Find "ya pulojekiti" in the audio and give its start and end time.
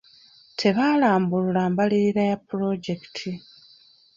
2.29-3.29